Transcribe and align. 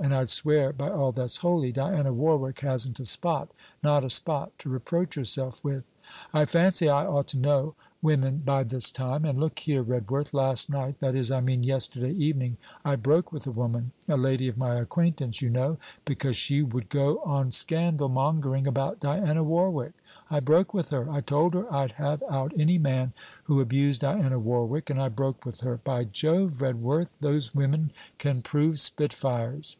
And 0.00 0.12
I'd 0.14 0.30
swear, 0.30 0.72
by 0.72 0.88
all 0.90 1.12
that's 1.12 1.36
holy, 1.38 1.70
Diana 1.70 2.12
Warwick 2.12 2.60
hasn't 2.60 2.98
a 2.98 3.04
spot, 3.04 3.50
not 3.84 4.04
a 4.04 4.10
spot, 4.10 4.50
to 4.58 4.68
reproach 4.68 5.14
herself 5.14 5.62
with. 5.62 5.84
I 6.34 6.44
fancy 6.46 6.88
I 6.88 7.06
ought 7.06 7.28
to 7.28 7.38
know 7.38 7.76
women 8.00 8.38
by 8.44 8.64
this 8.64 8.90
time. 8.90 9.24
And 9.24 9.38
look 9.38 9.60
here, 9.60 9.82
Redworth, 9.82 10.34
last 10.34 10.68
night 10.68 10.96
that 10.98 11.14
is, 11.14 11.30
I 11.30 11.40
mean 11.40 11.62
yesterday 11.62 12.10
evening, 12.10 12.56
I 12.84 12.96
broke 12.96 13.30
with 13.30 13.46
a 13.46 13.52
woman 13.52 13.92
a 14.08 14.16
lady 14.16 14.48
of 14.48 14.58
my 14.58 14.74
acquaintance, 14.74 15.40
you 15.40 15.50
know, 15.50 15.76
because 16.04 16.36
she 16.36 16.62
would 16.62 16.88
go 16.88 17.20
on 17.20 17.52
scandal 17.52 18.08
mongering 18.08 18.66
about 18.66 18.98
Diana 18.98 19.44
Warwick. 19.44 19.92
I 20.30 20.40
broke 20.40 20.74
with 20.74 20.90
her. 20.90 21.08
I 21.08 21.20
told 21.20 21.54
her 21.54 21.72
I'd 21.72 21.92
have 21.92 22.24
out 22.28 22.52
any 22.58 22.76
man 22.78 23.12
who 23.44 23.60
abused 23.60 24.00
Diana 24.00 24.38
Warwick, 24.40 24.90
and 24.90 25.00
I 25.00 25.10
broke 25.10 25.44
with 25.44 25.60
her. 25.60 25.76
By 25.76 26.02
Jove! 26.04 26.60
Redworth, 26.60 27.10
those 27.20 27.54
women 27.54 27.92
can 28.18 28.42
prove 28.42 28.80
spitfires. 28.80 29.76